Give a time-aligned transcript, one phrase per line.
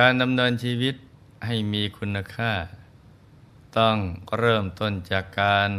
[0.00, 0.94] การดำเนินชีวิต
[1.46, 2.52] ให้มีคุณค่า
[3.78, 3.96] ต้อง
[4.38, 5.70] เริ่มต้นจากการ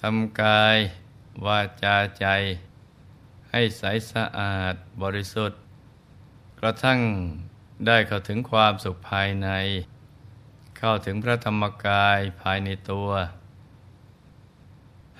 [0.00, 0.76] ทำกาย
[1.46, 2.26] วาจาใจ
[3.50, 5.60] ให้ใสสะอาดบริสุทธิ์
[6.60, 7.00] กระทั่ง
[7.86, 9.48] ได้เข้าถึงความสุขภายใน
[10.78, 13.08] เข้าถึงพระธรรมกายภายในตัว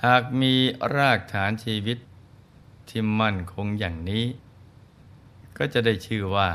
[0.04, 0.54] หากมี
[0.96, 1.98] รากฐานชีวิต
[2.88, 4.24] ที่มั่นคงอย่างนี้
[5.56, 6.50] ก็จะได้ชื่อว่า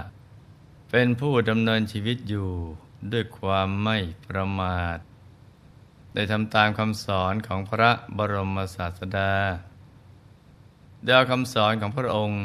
[0.96, 2.50] เป็นผู้ดำเนินชีวิตอยู่
[3.12, 4.98] ด้วยความไม่ประมาท
[6.14, 9.34] ได้ทำตามคำสอนของพระบรมศาสดา
[11.04, 12.40] ได้เอาคำสอนของพระองค์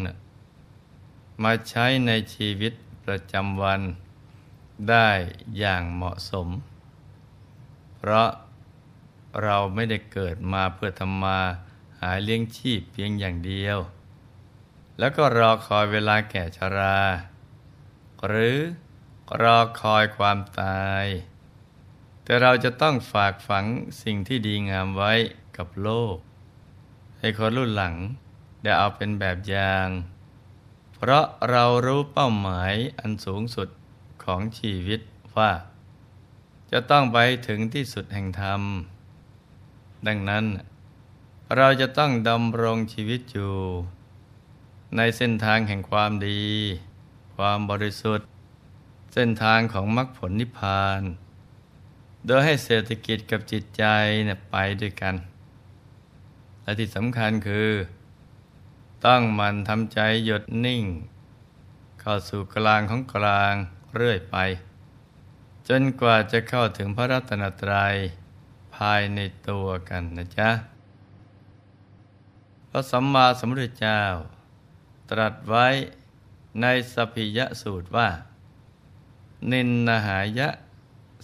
[1.42, 2.72] มาใช้ในชีวิต
[3.04, 3.80] ประจำวัน
[4.90, 5.08] ได้
[5.58, 6.48] อย่างเหมาะสม
[7.96, 8.28] เพราะ
[9.42, 11.40] เราไม่ได้เกิดมาเพื่อทำมา
[12.00, 13.78] หาเลี้ยงชีพเพียงอย่างเดียว
[14.98, 16.98] แล้วก็รอคอยเวลาแก่ชรา
[18.26, 18.56] หรือ
[19.42, 21.04] รอคอยความตาย
[22.24, 23.64] แต่เราจะต้องฝากฝัง
[24.02, 25.12] สิ่งที่ดีงามไว้
[25.56, 26.16] กับโลก
[27.18, 27.94] ให้คนรุ่นหลัง
[28.62, 29.88] ได้เอาเป็นแบบอย่าง
[30.94, 33.68] เพราะเรารู้เป้าหมายอันสูงสุด
[34.24, 35.00] ของชีวิต
[35.36, 35.52] ว่า
[36.72, 38.62] จะต้องไปถึงที่สุดแห่งธรรม
[40.06, 40.44] ดังนั้น
[41.56, 43.54] เราจะต้องดำรงชีวิตอยู่
[44.96, 46.42] ในเส้นทางแห่งความดี
[47.42, 48.26] ความบริสุทธิ์
[49.12, 51.02] เส้นทางของมรรคผลนิพพาน
[52.26, 53.84] โดยให้เศรษฐกิจกับจิตใจ
[54.24, 55.14] เนี่ยไปด้วยกัน
[56.62, 57.70] และที่สำคัญคือ
[59.06, 60.84] ต้องมันทำใจหยุดนิ่ง
[62.00, 63.54] เข้าสู่กลางของกลาง
[63.96, 64.36] เรื่อยไป
[65.68, 67.94] จนกว่าจะเข้าถึงพระรัตนตรัย
[68.76, 70.50] ภายในตัวกันนะจ๊ะ
[72.70, 74.02] พระสัมมาสัมพุทธเจ้า
[75.10, 75.66] ตรัสไว้
[76.60, 78.08] ในสพิยสูตรว่า
[79.50, 80.48] นินนหายะ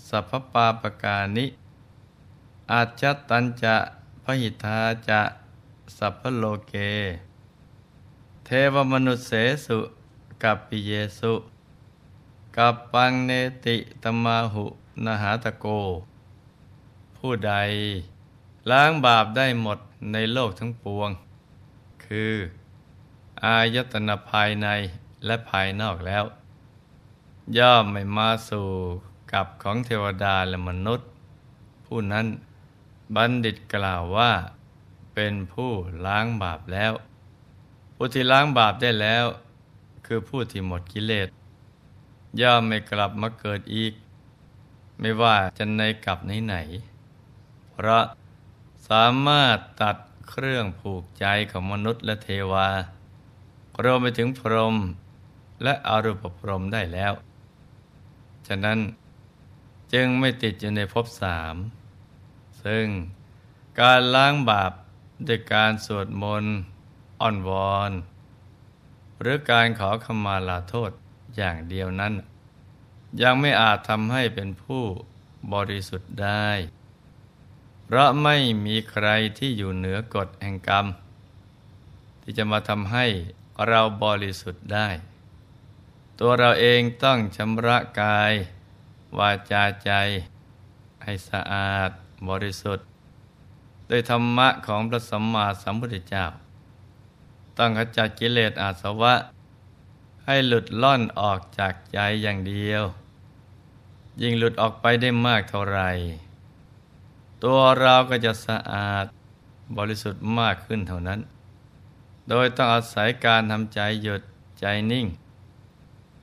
[0.08, 1.46] สัพปาปการนิ
[2.72, 3.76] อาจจตันจะ
[4.22, 5.22] พหิทาจะ
[5.98, 6.74] สัพพโลเก
[8.44, 9.30] เทวมนุษเส
[9.66, 9.78] สุ
[10.42, 11.34] กัปปิเยสุ
[12.56, 13.30] กัปปังเน
[13.64, 14.64] ติตมาหุ
[15.04, 15.66] นหาตะโก
[17.16, 17.54] ผู้ใด
[18.70, 19.78] ล้างบาปได้หมด
[20.12, 21.10] ในโลกทั้งปวง
[22.04, 22.34] คือ
[23.44, 24.68] อายตนะภายใน
[25.26, 26.24] และภายนอกแล้ว
[27.58, 28.68] ย่อมไม่มาสู่
[29.32, 31.08] กับของเทวดาและมนุษย์
[31.84, 32.26] ผู้นั้น
[33.14, 34.32] บัณฑิตกล่าวว่า
[35.14, 35.70] เป็นผู้
[36.06, 36.92] ล้างบาปแล้ว
[37.96, 39.24] ผู้ที่ล้างบาปได้แล้ว
[40.06, 41.28] คือผู้ที่หมดกิเลส
[42.40, 43.92] ย่อมไม่กลับมาเกิดอีก
[45.00, 46.56] ไม่ว่าจะในกลับไหนไหน
[47.72, 48.04] เพราะ
[48.88, 49.96] สามารถตัด
[50.28, 52.68] เครื่องผูกใจของมนุษย์และเทวา
[53.84, 54.76] รวมไปถึงพรหม
[55.62, 57.12] และอรูปพรหมได้แล้ว
[58.46, 58.78] ฉะนั้น
[59.92, 61.54] จึงไม่ติดอยู่ในภพสาม
[62.64, 62.86] ซึ่ง
[63.80, 64.72] การล้างบาป
[65.26, 66.54] ด้วยการสวดมนต์
[67.20, 67.90] อ่อนวอน
[69.20, 70.90] หรือการขอขมาลาโทษ
[71.36, 72.14] อย่างเดียวนั้น
[73.22, 74.84] ยังไม่อาจทำให้เป็นผู้
[75.52, 76.48] บริสุทธิ์ได้
[77.84, 80.86] เพราะไม่มีใครที่อยู่เหนือกฎแห่งกรรม
[82.22, 83.06] ที่จะมาทำให้
[83.66, 84.88] เราบริสุทธิ์ได้
[86.20, 88.32] ตัวเราเองต้องชำระกาย
[89.18, 89.90] วาจาใจ
[91.02, 91.90] ให้สะอาด
[92.28, 92.86] บริสุทธิ์
[93.86, 96.24] โดยธรรมะของพระสัมมาสัมพุทธเจ้า
[97.58, 99.14] ต้องขจัดกิเลสอาสวะ
[100.24, 102.82] ให้หลุดล่อนออกจากใจอย่างเดียว
[104.22, 105.90] ยิ่งหลุดออกไปได้มากเท่าไหร่
[107.44, 109.06] ตัวเราก็จะสะอาด
[109.76, 111.20] บริสุทธิ์มากขึ้นเท่านั้น
[112.28, 114.22] โดยต้องอาศัยการทำใจหยุด
[114.60, 115.06] ใจนิ่ง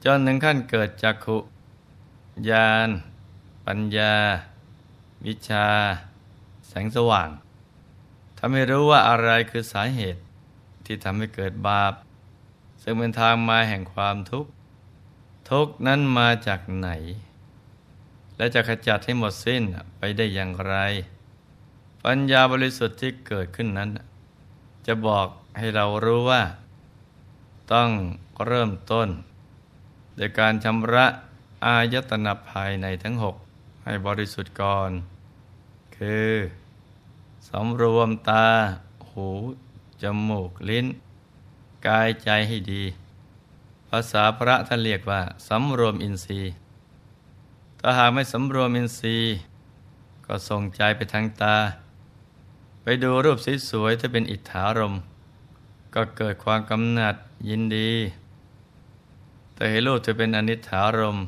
[0.03, 1.38] จนถึงขั้นเกิดจักขุ
[2.50, 2.89] ญาณ
[3.65, 4.13] ปัญญา
[5.25, 5.68] วิชา
[6.68, 7.30] แสงสว่าง
[8.38, 10.21] ทำให้รู้ว่าอะไรคือสาเหตุ
[10.86, 11.94] ที่ทำให้เกิดบาป
[12.81, 14.51] ซึ่งเป็นทางมาแห่งความทุกข์
[15.50, 16.89] ทุกนั้นมาจากไหน
[18.38, 19.63] และจะขจัดให้หมดสิ้น
[19.98, 20.75] ไปได้อย่างไร
[22.06, 23.89] ปัญญาบริสุทธิ์ที่เกิดขึ้นนั้น
[24.88, 25.27] จะบอก
[25.57, 26.44] ให้เรารู้ว่า
[27.74, 27.89] ต้อง
[28.45, 29.09] เริ่มต้น
[30.21, 31.06] โดยการชำระ
[31.65, 33.35] อายตนะภายในทั้งหก
[33.83, 34.91] ให้บริสุทธิ์ก่อน
[35.97, 36.31] คือ
[37.50, 38.47] สำรวมตา
[39.12, 39.27] หู
[40.01, 40.85] จมูก ลิ้น
[41.88, 42.83] กายใจให้ดี
[43.89, 46.51] ภาษาพระท่านเรียกว่าสำรวมอินทรีย์
[47.79, 49.31] ถ้าหากไม่สำรวมอินทรีย์
[50.25, 51.56] ก็ส่งใจไปทางตา
[52.81, 53.38] ไปดูรูป
[53.69, 54.95] สวยๆถ้าเป็นอิทธารม
[55.95, 57.15] ก็เกิดความกำหนัด
[57.50, 57.91] ยินดี
[59.61, 61.19] แต่เห็นรูปจะเป็นอนิถารม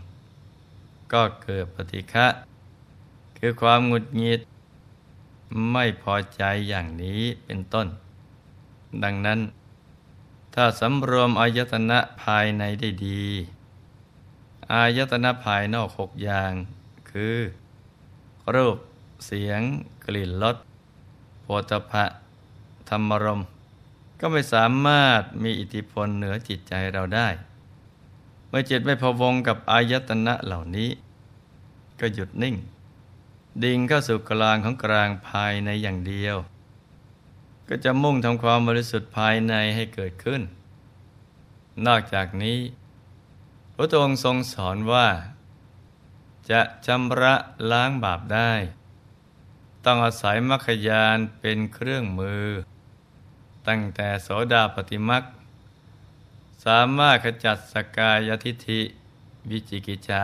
[1.14, 2.28] ก็เกิดปฏิฆะ
[3.38, 4.42] คือความหงุดหงิด
[5.72, 7.88] ไม่พอใจอย่างนี้เป็นต้น
[9.04, 9.40] ดังนั้น
[10.54, 13.24] ถ้าสำรวมอายตนะภายในได้ดี
[14.74, 16.52] อายตนะภายนอกหกอย่าง
[17.12, 17.38] คือ
[18.56, 18.78] รูป
[19.26, 19.62] เสียง
[20.06, 20.58] กลิ่นรส
[21.42, 22.06] โผฏฐะ
[22.90, 23.42] ธรรมรม
[24.20, 27.30] ก็ไม่สามารถมีอิทธิพลเหนือจิตใจเราได้
[28.56, 30.90] มื่อจิตไม่พวงกับอายตนะเหล่านี้
[32.00, 32.56] ก็หยุดนิ่ง
[33.64, 36.38] ดิ่งเข้าสู่กลางของกลางภายในอย่างเดียว
[37.70, 40.42] ก็จะมุ่งทำความบริสุทธิ์ภายในให้เกิดขึ้น
[41.86, 42.60] นอกจากนี้
[43.76, 45.08] พระองค์ทรงสอนว่า
[46.50, 47.36] จะชำระ
[47.72, 48.52] ล้างบาปได้
[49.86, 52.46] ต้องอาศัยมรรคยานเป็นเครื่องมือ
[53.68, 55.24] ตั้งแต่โสดาปฏิมัก
[56.66, 58.82] สามารถขจัดสกายทิฐิ
[59.50, 60.24] วิจิกิจฉา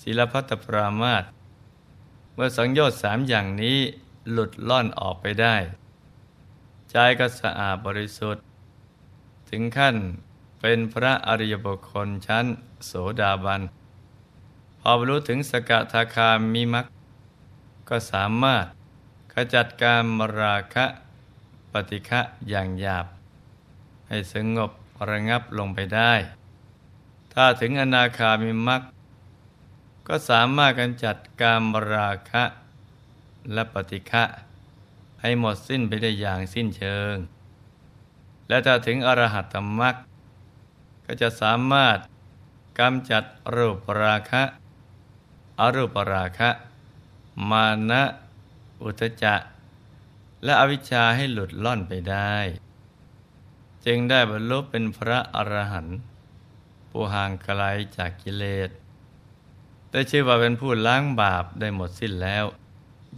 [0.00, 1.24] ศิลพัตปรามาต
[2.34, 3.78] เมื่อสังโยชน์สามอย่างนี้
[4.30, 5.56] หลุดล่อนออกไปได้
[6.90, 8.42] ใจก็สะอาดบริสุทธิ์
[9.50, 9.96] ถึงขั้น
[10.60, 12.46] เป็นพระอริยบุคคลชั้น
[12.86, 13.62] โสดาบัน
[14.80, 16.86] พอบรรลุถึงสกทาคามีมัก
[17.88, 18.64] ก็สามารถ
[19.32, 20.86] ขจัดการมราคะ
[21.72, 23.06] ปฏิฆะอย่างหยาบ
[24.08, 24.70] ให้สงบ
[25.10, 26.12] ระงับลงไปได้
[27.32, 28.82] ถ้าถึงอนาคามิมัก
[30.08, 31.64] ก็สามารถกันจัดการม
[31.94, 32.44] ราคะ
[33.52, 34.24] และปฏิฆะ
[35.20, 37.14] ให้หมดสิ้นไปได้อย่างสิ้นเชิง
[38.48, 39.94] และถ้าถึงอรหัตตมัก
[41.06, 41.98] ก็จะสามารถ
[42.78, 43.24] กำจัด
[43.54, 44.42] รูปราคะ
[45.60, 46.50] อรูปราคะ
[47.50, 48.02] มานะ
[48.82, 49.34] อุทจะ
[50.44, 52.34] และอวิชชาให้หลุดล่อนไปได้
[53.86, 55.98] จึงได้บรรลุเป็นพระอรหันต์
[56.90, 57.62] ผู้ห่างไกล
[57.96, 58.70] จากกิเลส
[59.90, 62.44] ได้ชื่อว่าเป็นผู้ล้างบาปได้หมดสิ้นแล้ว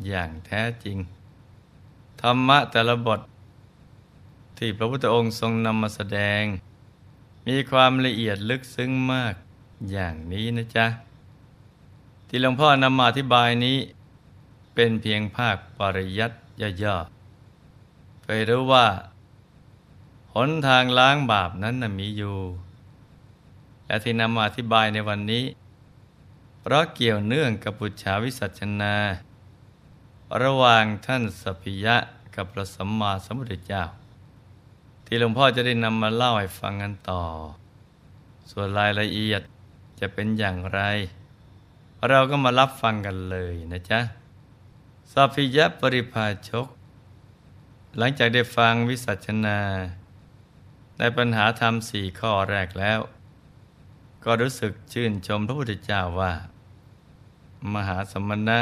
[0.07, 0.99] อย่างแท้จริง
[2.21, 3.21] ธรรมะแต่ละบท
[4.59, 6.43] ที่พระพุทธองค์ทรงนำมาแสดง
[7.47, 9.35] มีความละเอียดลึกซึ้งมาก
[9.91, 10.87] อย่างนี้นะจ๊ะ
[12.29, 13.79] ที่หลวงพ่อนำมาอธิบายนี้
[14.75, 16.37] เป็นเพียงภาคปริยัติ
[16.83, 18.87] ย่อๆไปรู้ว่า
[20.35, 22.39] หนทางล้างบาปนั้นมีอยู่
[23.87, 25.45] และที่นำมาอธิบายในวันนี้
[26.61, 28.95] เพราะเกี่ยวเนื่องกับปุจฉาวิสัชนา
[30.43, 31.97] ระหว่างท่านสพิยะ
[32.35, 33.85] กับพระสัมมาสัมพุทธเจ้า
[35.07, 37.23] ที่หลวงพ่อจะได้นำมาเล่าให้ฟังกันต่อ
[38.51, 39.43] ส่วนรายละเอียด
[40.01, 40.81] จะเป็นอย่างไร
[42.09, 44.01] เราก็มารับฟังกันเลยนะจ๊ะ
[45.13, 46.67] สัพพิยปริภาชก
[47.99, 49.58] หลังจากได้ฟังวิสัชนา
[50.98, 53.01] ในปัญหาธรรมสี่ข้อแรกแล้ว
[54.24, 56.32] ก็รู้สึกชื่นชมพระพุทธเจ้าว่า
[57.72, 58.60] มหาสมณะ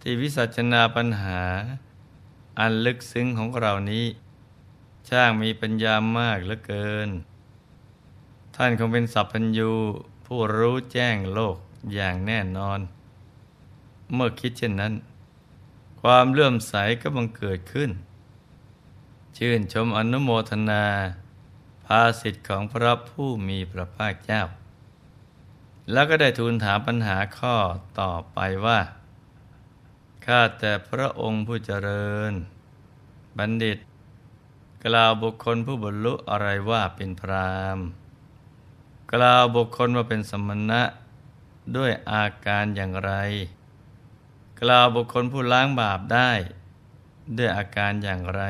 [0.00, 1.42] ที่วิสัชนาปัญหา
[2.58, 4.06] อันลึกซึ้งของเรานี้
[5.08, 7.10] ช่างมีปัญญามากเหลือเกิน
[8.54, 9.70] ท่านคงเป็นสัพพัญญู
[10.26, 11.56] ผู้รู้แจ้งโลก
[11.94, 12.80] อย่างแน่นอน
[14.14, 14.94] เมื่อคิดเช่นนั้น
[16.00, 17.90] ความเลื่อมใสก็บังเกิดขึ้น
[19.36, 24.42] ชื่นชมอนุโมทนาาสิทธิ์ของพระผู้มีพระภาคเจ้า
[25.92, 27.56] แล้วก็ได้ทูลถามปัญหาข้อ
[28.00, 28.80] ต่อไปว่า
[30.26, 32.32] ข้าแต่พระองค์ผู้เจริญ
[33.38, 33.78] บัณฑิต
[34.84, 37.78] กล่าวบุคคลผู้บรรลุอะไรว่าเป็นพราม
[39.12, 40.82] กล่าวบุคคลว่าเป็นสมณะ
[41.76, 43.12] ด้วยอาการอย่างไร
[44.60, 46.30] กล่าวบุคคลผู้ล้างบาปได้
[47.36, 48.42] ด้วยอาการอย่างไร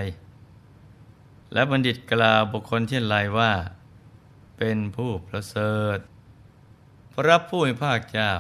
[1.53, 3.53] และบัณฑิตกล่าวบุคคลเช่นไรว่า
[4.57, 5.99] เป็นผู้ประเสริฐ
[7.15, 8.33] พระผู้มีภาคเจ้า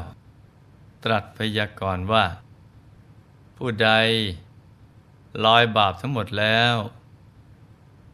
[1.04, 2.26] ตรัสพยากรณ์ว่า
[3.56, 3.90] ผู้ใด
[5.44, 6.74] ลอยบาปทั้งหมดแล้ว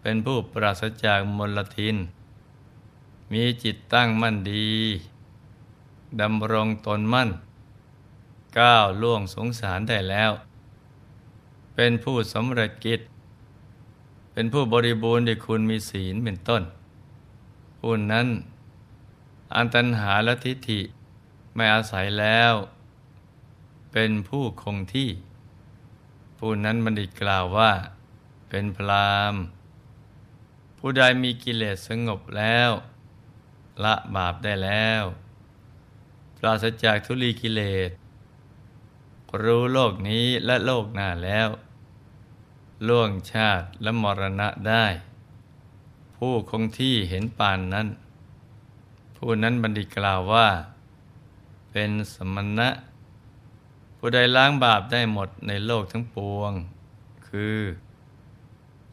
[0.01, 1.97] เป็นผู้ปราศจากมลทิน
[3.33, 4.71] มีจิตตั้งมั่นดี
[6.21, 7.31] ดำรงตนมั่น
[8.59, 10.33] ก้าวล่วงสงสารได้แล้ว
[11.75, 13.01] เป็นผู้สำเร็จกิจ
[14.39, 16.63] เป็นผู้บริบูรณ์ด้วยคุณมีศีลเป็นต้น
[17.81, 18.27] ผู้นั้น
[19.55, 20.81] อันตัญหาและทิฏฐิ
[21.55, 22.53] ไม่อาศัยแล้ว
[23.93, 25.11] เป็นผู้คงที่
[26.39, 27.73] ผู้นั้นบัณฑิตกล่าวว่า
[28.49, 29.35] เป็นพราม
[30.79, 32.71] ผู้ใดมีกิเลสสงบแล้ว
[33.85, 35.03] ละบาปได้แล้ว
[36.37, 37.91] ปราศจากทุลีกิเลส
[39.43, 41.49] รู้โลกนี้และโลกหน้าแล้ว
[42.89, 44.87] ล่วงชาติและมรณะได้
[46.17, 47.89] ผู้คงที่เห็นปานนั้น
[49.17, 50.49] ผู้นั้นบัณฑิตกล่าวว่า
[51.71, 52.69] เป็เป็นสมณะ
[53.99, 56.53] ผู้ใดล้างบาปได้หมดในโลกทั้งปวง
[57.29, 57.59] คือ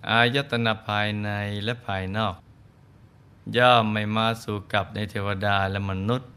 [0.09, 1.29] อายตนะภายใน
[1.63, 2.35] และภายนอก
[3.57, 6.29] ย่อมไม่มาสู่กับในเทวดาและมนุษย์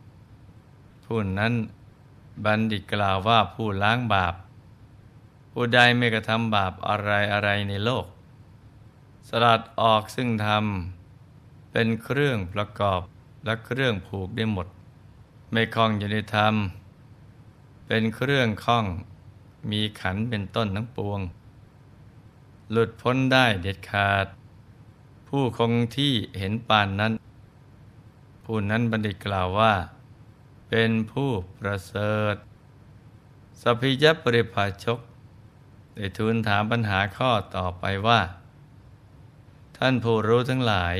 [1.04, 1.52] ผู้นั้น
[2.44, 4.34] บัณฑิตกล่าวว่าผู้ล้างบาป
[5.58, 8.06] ผู้ใดไม่กระทำบาปอะไรอะไรในโลก
[9.28, 13.00] สลัดออกซึ่งทำเป็นเครื่องประกอบ
[13.44, 14.66] และเครื่องผูกได้หมด
[15.52, 16.54] ไม่คล้องอยู่ในธรรม
[17.86, 18.86] เป็นเครื่องคล้อง
[19.70, 21.20] มีขันเป็นต้นทั้งปวง
[22.70, 24.26] หลุดพ้นได้เด็ดขาด
[25.28, 27.12] ผู้คงที่เห็นปานนั้น
[28.44, 29.75] ผู้นั้นบัณฑิตกล่าวว่า
[30.68, 32.34] เป็นผู้ประเสริฐ
[33.60, 35.00] สัพพิยปริภาชก
[35.96, 38.20] ได้ทูลถามปัญหาข้อต่อไปว่า
[39.76, 40.96] ท่านผู้รู้ทั้งหลาย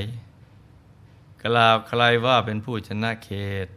[1.43, 3.29] กล่าวใครว่าเป็นผู้ชนะเข
[3.65, 3.67] ต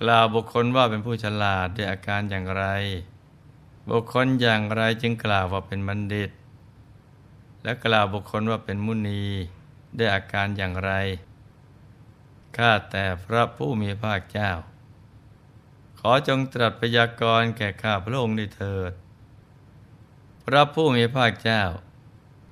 [0.00, 2.64] กล่าวบุคคลว่าเป็นผู้ฉลาดด้วยอาการอย่างไร
[3.90, 6.30] บุคคลอย่างไรจึงกล่าวว่าเป็นบัณฑิต
[7.62, 9.24] และกล่าวบุคคลว่าเป็นมุนี
[9.98, 10.92] ด้วยอาการอย่างไร
[12.56, 14.50] ข้าแต่พระผู้มีภาคเจ้า
[15.98, 18.92] ขอจงตรัสพยากรณ์แก่ข้าพระองค์ด้วยเถิด
[20.48, 21.62] พระผู้มีภาคเจ้า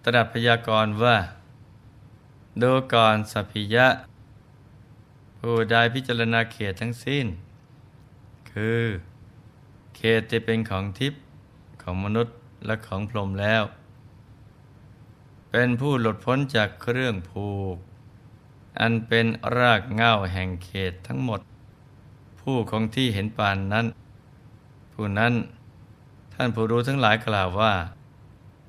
[0.05, 1.19] ตรัสพยากรณ์ว่า
[2.63, 3.87] ดูก่อนสัพพิยะ
[5.39, 7.27] ผู้ใดพิจารณาเขตทั้งสิ้น
[8.51, 8.83] คือ
[9.97, 11.23] เขตที่เป็นของทิพย์
[11.83, 12.37] ของมนุษย์
[12.67, 13.63] และของพรหมแล้ว
[15.51, 17.77] เป็นผู้หลุดพ้นจากเครื่องผูก
[18.81, 21.41] อันเป็นรากเง่าแห่งเขตทั้งหมด
[22.41, 23.87] ผู้คงที่เห็นปานนั้น
[24.93, 25.35] ผู้นั้น
[26.37, 27.75] ท่านผู้รู้ทั้งหลายกล่าวว่า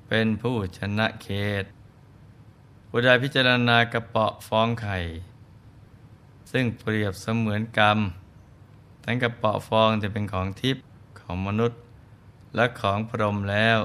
[0.08, 1.28] เป็นผู้ชนะเข
[1.62, 1.64] ต
[2.88, 4.98] ผู้ใดพิจารณากระเปาะฟองไข่
[6.52, 8.00] ซึ่งเปรียบเสมือนกรรม
[9.04, 10.84] ทั้งกระเปาะฟองจะเป็นของทิพย์
[11.20, 11.80] ของมนุษย์
[12.56, 13.78] และของพรหมแล้ว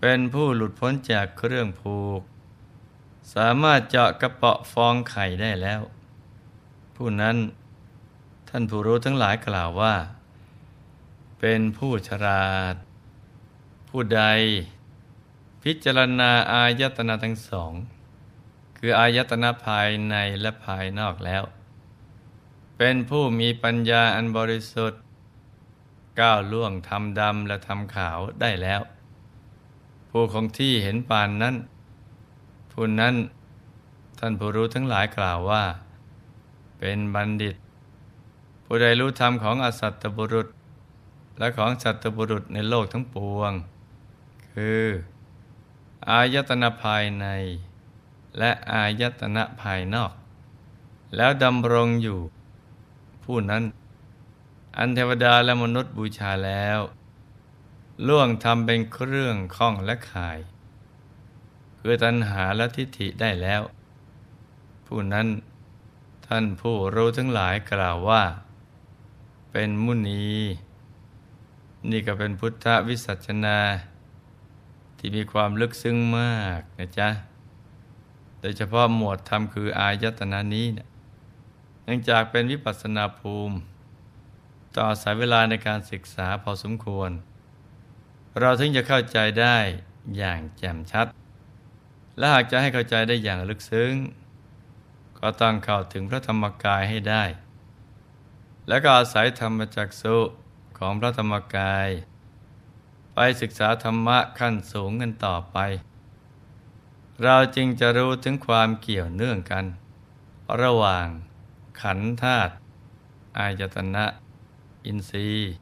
[0.00, 2.20] เป็นผู้หลุดพ้นจากเครื่องผูก
[3.34, 5.80] สามารถเจาะกระเปาะฟองไข่ได้แล้ว
[6.96, 7.36] ผู้นั้น
[8.48, 9.94] ท่านผู้รู้ทั้งหลายกล่าวว่า
[11.44, 12.74] เป็นผู้ฉลาด
[13.88, 14.22] ผู้ใด
[15.62, 17.72] พิจารณาอายตนะทั้งสอง
[18.78, 21.42] คืออายตนะภายในและภายนอกแล้ว
[22.76, 25.02] เป็นผู้มีปัญญาอันบริสุทธิ์
[26.20, 28.80] ก้าวล่วงทำดำและทำขาวได้แล้ว
[30.10, 31.54] ผู้คงที่เห็นปานนั้น
[32.72, 33.14] ผู้นั้น
[34.18, 35.64] ท่านผู้รู้ทั้งหลายกล่าวว่า
[36.78, 37.56] เป็นบัณฑิต
[38.64, 40.48] ผู้ใดรู้ธรรมของอสัตตบุรุษ
[41.42, 43.52] และของสัตบุรุษในโลกทั้งปวง
[44.52, 44.84] คือ
[46.08, 47.26] อายตนะภายใน
[48.38, 50.12] และอายตนะภายนอก
[51.16, 52.20] แล้วดำรงอยู่
[53.24, 53.62] ผู้นั้น
[54.76, 56.78] อันเทวดาและมนุษย์บูชาแล้ว
[58.06, 60.38] ล่วงทำเป็นเครื่องข้องและข่าย
[61.78, 63.62] คือตัณหาและทิฏฐิได้แล้ว
[64.86, 65.26] ผู้นั้น
[66.26, 68.22] ท่านผู้รู้ทั้งหลายกล่าวว่า
[69.52, 70.26] เป็นมุนี
[71.90, 73.58] นี่ก็เป็นพุทธวิสัชนา
[74.98, 77.08] ที่มีความลึกซึ้งมากนะจ๊ะ
[78.40, 80.88] โดยเฉพาะหมวดธรรมคืออายตนะนี้เนะ
[81.84, 83.56] เนื่องจากเป็นวิปัสสนาภูมิ
[84.76, 87.10] ต่อสายเวลาในการศึกษาพอสมควร
[88.40, 89.56] เราถึงจะเข้าใจได้
[90.16, 91.06] อย่างแจ่มชัด
[92.18, 93.92] และหากจะให้เข้าใจได้อย่างลึกซึ้ง
[95.18, 97.24] ก็ต้องเข้าถึงพระธรรมกายให้ได้
[98.68, 100.16] และก็อาศัยธรรมจักสุ
[100.84, 101.88] ของพระธรรมกาย
[103.14, 105.56] ไปศึกษาธรรมะขั้นสูงกันต่อไป
[107.22, 109.64] เราจึงจะรู้ถึงความเกี่ยวเนื่องกัน
[110.62, 111.06] ระหว่าง
[111.82, 112.52] ขันธาตุ
[113.38, 114.06] อายตนะ
[114.86, 115.52] อินทรีย์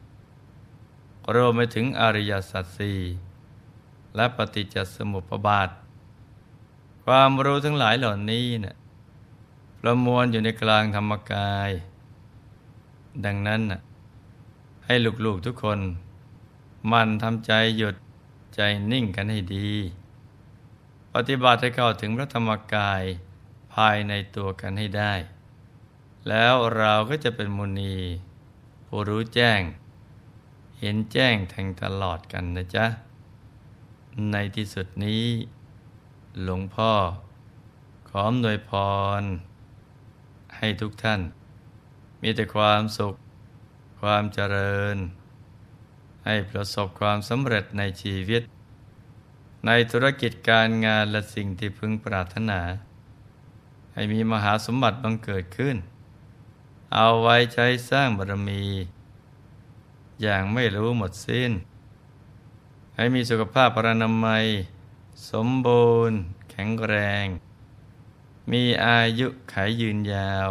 [1.34, 3.00] รวมไปถึงอริยสัจสี่
[4.16, 5.68] และปฏิจจสมุปบาท
[7.04, 8.76] ความรู้ทั้งหลายเหล่านี้เนะ่ย
[9.80, 11.70] ประมวลอยู่ในกลางธรรมกาย
[13.26, 13.80] ดังนั้นนะ
[14.92, 15.80] ให้ลูกๆทุกคน
[16.92, 17.96] มันทำใจหยุด
[18.54, 18.60] ใจ
[18.92, 19.70] นิ่งกันให้ดี
[21.14, 23.02] ปฏิบัติให้เข้าถึงพระธรรมกาย
[23.74, 25.14] ภายในตัวกันให้ได้
[26.28, 27.96] แล้วเราก็จะเป็นมุนี
[28.86, 29.60] ผู้รู้แจ้ง
[30.78, 32.86] เห็นแจ้งแทงตลอดกันนะจ๊ะ
[34.30, 35.24] ในที่สุดนี้
[36.42, 36.92] หลวงพ่อ
[38.08, 38.70] ขอมหนวยพ
[39.20, 39.22] ร
[40.56, 41.20] ให้ทุกท่าน
[42.22, 43.14] มีแต่ความสุข
[44.00, 44.96] ความเจริญ
[46.24, 48.42] ให้ประสบความสำเร็จในชีวิต
[49.66, 52.60] ในธุรกิจการงานและสิ่งที่พึงปรารถนา
[53.94, 55.76] ให้มีมหาสมบัติบังเกิดขึ้น
[56.94, 58.62] เอาไว้ใช้สร้างบารมี
[60.22, 61.52] อย่างไม่รู้หมดสิ้น
[62.96, 64.44] ให้มีสุขภาพพรานามัย
[65.30, 66.18] สมบูรณ์
[66.50, 67.26] แข็งแรง
[68.52, 70.50] มีอายุขายยืนยาว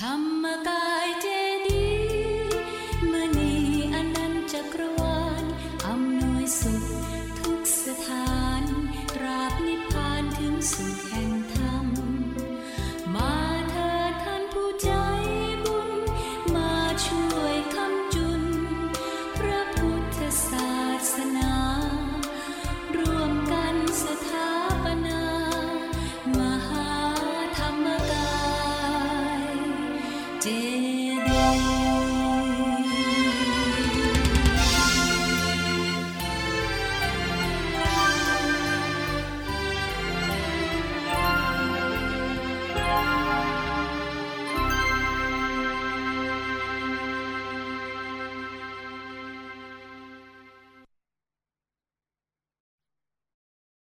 [0.00, 1.29] ธรรมกายเจ